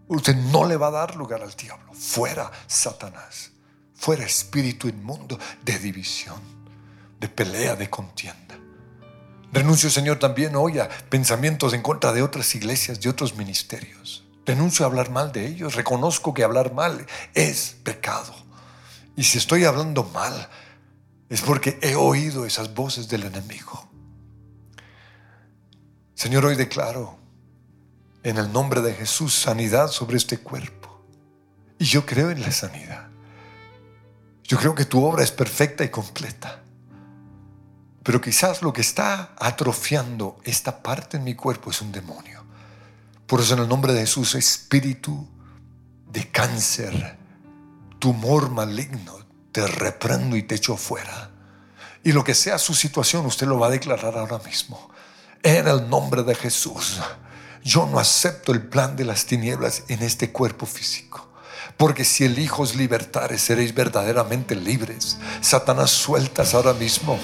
[0.09, 1.95] Usted no le va a dar lugar al diablo.
[1.95, 3.53] Fuera Satanás.
[3.95, 6.41] Fuera espíritu inmundo de división,
[7.21, 8.62] de pelea, de contienda.
[9.53, 14.25] Renuncio, Señor, también hoy a pensamientos en contra de otras iglesias, de otros ministerios.
[14.47, 15.75] Renuncio a hablar mal de ellos.
[15.75, 18.35] Reconozco que hablar mal es pecado.
[19.15, 20.49] Y si estoy hablando mal,
[21.29, 23.89] es porque he oído esas voces del enemigo.
[26.15, 27.19] Señor, hoy declaro
[28.23, 31.05] en el nombre de Jesús sanidad sobre este cuerpo.
[31.79, 33.09] Y yo creo en la sanidad.
[34.45, 36.62] Yo creo que tu obra es perfecta y completa.
[38.03, 42.43] Pero quizás lo que está atrofiando esta parte en mi cuerpo es un demonio.
[43.27, 45.29] Por eso en el nombre de Jesús, espíritu
[46.11, 47.17] de cáncer,
[47.99, 49.19] tumor maligno,
[49.53, 51.31] te reprendo y te echo fuera.
[52.03, 54.91] Y lo que sea su situación, usted lo va a declarar ahora mismo.
[55.43, 57.01] En el nombre de Jesús,
[57.63, 61.29] yo no acepto el plan de las tinieblas en este cuerpo físico.
[61.77, 65.19] Porque si el Hijo es libertare, seréis verdaderamente libres.
[65.41, 67.19] Satanás, sueltas ahora mismo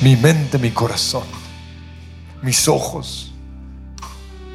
[0.00, 1.24] mi mente, mi corazón,
[2.42, 3.32] mis ojos,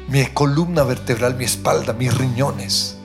[0.08, 2.96] mi columna vertebral, mi espalda, mis riñones.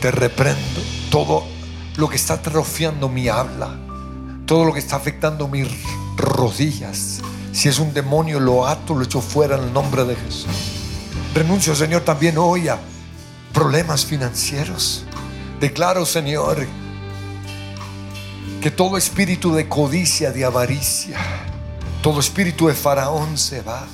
[0.00, 0.80] Te reprendo
[1.10, 1.44] todo
[1.96, 3.76] lo que está atrofiando mi habla,
[4.46, 5.68] todo lo que está afectando mis
[6.16, 7.20] rodillas.
[7.52, 10.46] Si es un demonio, lo ato, lo echo fuera en el nombre de Jesús.
[11.34, 12.78] Renuncio, Señor, también hoy a
[13.52, 15.04] problemas financieros.
[15.60, 16.66] Declaro, Señor,
[18.62, 21.18] que todo espíritu de codicia, de avaricia,
[22.00, 23.88] todo espíritu de faraón se va.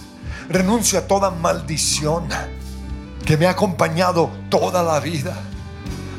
[0.50, 2.28] Renuncio a toda maldición
[3.24, 5.34] que me ha acompañado toda la vida.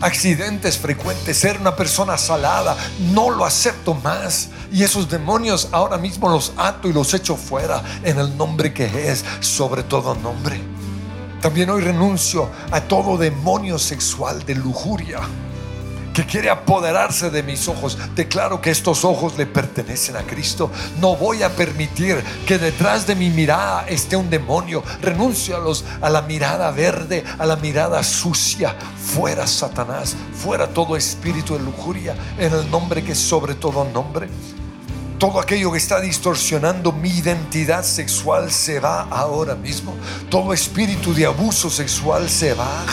[0.01, 2.75] Accidentes frecuentes, ser una persona salada,
[3.13, 4.49] no lo acepto más.
[4.71, 9.11] Y esos demonios ahora mismo los ato y los echo fuera en el nombre que
[9.11, 10.59] es sobre todo nombre.
[11.39, 15.19] También hoy renuncio a todo demonio sexual de lujuria
[16.19, 17.97] que quiere apoderarse de mis ojos.
[18.13, 20.69] Declaro que estos ojos le pertenecen a Cristo.
[20.99, 24.83] No voy a permitir que detrás de mi mirada esté un demonio.
[25.01, 28.75] Renuncio a, los, a la mirada verde, a la mirada sucia.
[28.97, 34.27] Fuera Satanás, fuera todo espíritu de lujuria, en el nombre que es sobre todo nombre.
[35.19, 39.95] Todo aquello que está distorsionando mi identidad sexual se va ahora mismo.
[40.29, 42.83] Todo espíritu de abuso sexual se va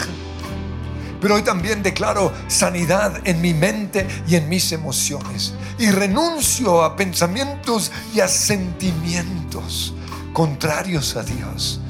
[1.20, 5.54] pero hoy también declaro sanidad en mi mente y en mis emociones.
[5.78, 9.94] Y renuncio a pensamientos y a sentimientos
[10.32, 11.80] contrarios a Dios.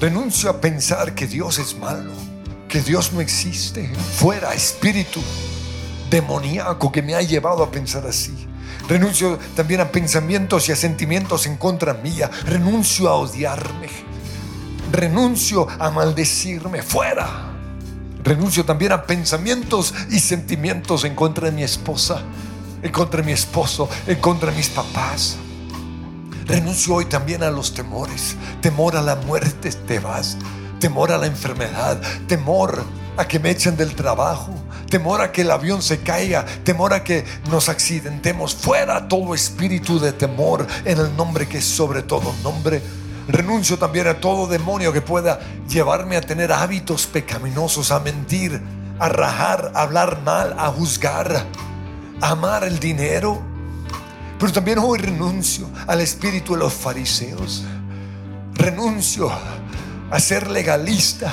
[0.00, 2.12] Renuncio a pensar que Dios es malo,
[2.68, 3.88] que Dios no existe.
[4.16, 5.20] Fuera espíritu
[6.10, 8.46] demoníaco que me ha llevado a pensar así.
[8.88, 12.30] Renuncio también a pensamientos y a sentimientos en contra mía.
[12.46, 13.88] Renuncio a odiarme.
[14.90, 16.82] Renuncio a maldecirme.
[16.82, 17.47] Fuera.
[18.22, 22.22] Renuncio también a pensamientos y sentimientos en contra de mi esposa,
[22.82, 25.36] en contra de mi esposo, en contra de mis papás.
[26.46, 28.36] Renuncio hoy también a los temores.
[28.60, 30.38] Temor a la muerte te vas.
[30.80, 32.00] Temor a la enfermedad.
[32.26, 32.82] Temor
[33.16, 34.54] a que me echen del trabajo.
[34.88, 36.46] Temor a que el avión se caiga.
[36.64, 38.54] Temor a que nos accidentemos.
[38.54, 42.82] Fuera todo espíritu de temor en el nombre que es sobre todo nombre
[43.28, 48.58] Renuncio también a todo demonio que pueda llevarme a tener hábitos pecaminosos, a mentir,
[48.98, 51.44] a rajar, a hablar mal, a juzgar,
[52.22, 53.42] a amar el dinero.
[54.38, 57.64] Pero también hoy renuncio al espíritu de los fariseos.
[58.54, 59.30] Renuncio
[60.10, 61.30] a ser legalista.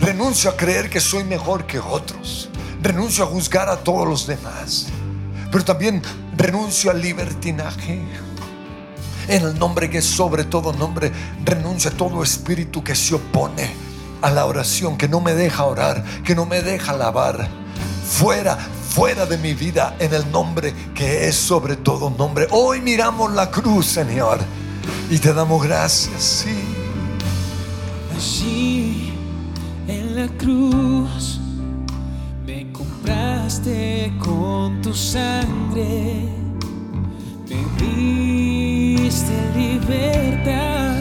[0.00, 2.50] Renuncio a creer que soy mejor que otros.
[2.80, 4.86] Renuncio a juzgar a todos los demás.
[5.50, 6.02] Pero también
[6.36, 8.00] renuncio al libertinaje
[9.28, 11.12] en el nombre que es sobre todo nombre,
[11.44, 13.70] renuncia todo espíritu que se opone
[14.22, 17.48] a la oración, que no me deja orar, que no me deja alabar.
[18.06, 22.46] Fuera, fuera de mi vida en el nombre que es sobre todo nombre.
[22.50, 24.38] Hoy miramos la cruz, Señor,
[25.10, 26.56] y te damos gracias, sí.
[28.14, 29.12] Allí
[29.88, 31.40] en la cruz
[32.46, 36.28] me compraste con tu sangre.
[37.48, 37.62] Me
[39.22, 40.94] diste libertad,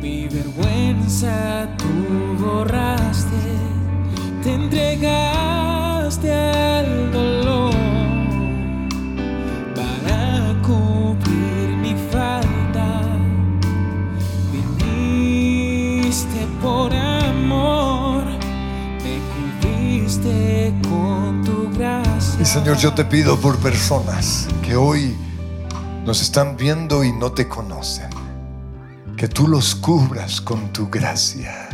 [0.00, 1.86] mi vergüenza tú
[2.42, 3.36] borraste,
[4.42, 7.74] te entregaste al dolor
[9.74, 13.02] para cubrir mi falta,
[14.52, 18.24] viniste por amor,
[19.04, 22.40] me cubriste con tu gracia.
[22.40, 25.16] Y Señor, yo te pido por personas que hoy
[26.10, 28.10] nos están viendo y no te conocen,
[29.16, 31.68] que tú los cubras con tu gracia.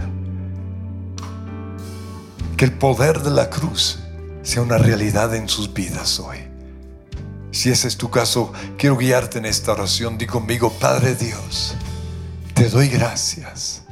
[2.55, 3.99] Que el poder de la cruz
[4.43, 6.37] sea una realidad en sus vidas hoy.
[7.51, 10.18] Si ese es tu caso, quiero guiarte en esta oración.
[10.18, 11.74] Di conmigo, Padre Dios,
[12.53, 13.84] te doy gracias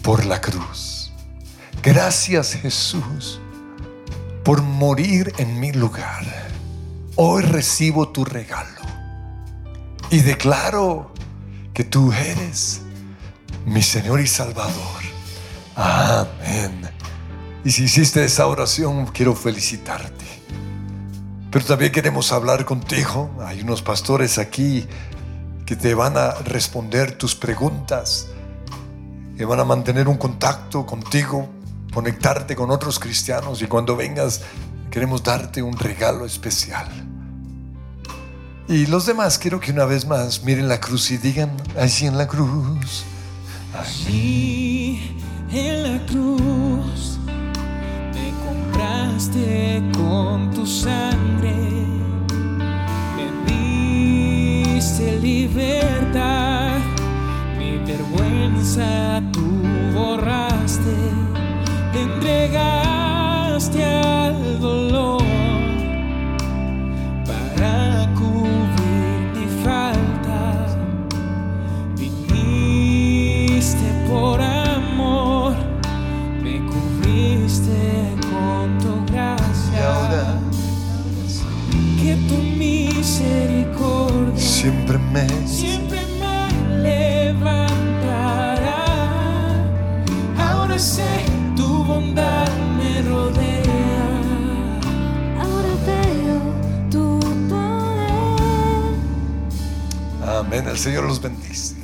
[0.00, 1.12] por la cruz.
[1.82, 3.38] Gracias Jesús
[4.44, 6.24] por morir en mi lugar.
[7.16, 8.81] Hoy recibo tu regalo
[10.12, 11.10] y declaro
[11.72, 12.82] que tú eres
[13.64, 15.02] mi Señor y Salvador.
[15.74, 16.82] Amén.
[17.64, 20.26] Y si hiciste esa oración, quiero felicitarte.
[21.50, 23.30] Pero también queremos hablar contigo.
[23.40, 24.86] Hay unos pastores aquí
[25.64, 28.28] que te van a responder tus preguntas,
[29.38, 31.48] que van a mantener un contacto contigo,
[31.94, 34.42] conectarte con otros cristianos y cuando vengas
[34.90, 37.11] queremos darte un regalo especial.
[38.72, 42.16] Y los demás quiero que una vez más miren la cruz y digan, allí en
[42.16, 43.04] la cruz.
[43.78, 45.14] Allí
[45.52, 47.18] en la cruz
[48.14, 51.54] me compraste con tu sangre,
[53.14, 56.78] me diste libertad,
[57.58, 59.52] mi vergüenza tú
[59.92, 60.96] borraste,
[61.92, 65.31] te entregaste al dolor
[84.62, 86.48] Siempre me siempre me
[86.82, 87.64] levantará.
[90.38, 91.02] Ahora sé
[91.56, 92.46] tu bondad
[92.76, 94.20] me rodea.
[95.40, 96.38] Ahora veo
[96.92, 98.94] tu poder.
[100.38, 100.68] Amén.
[100.68, 101.81] El Señor los bendice.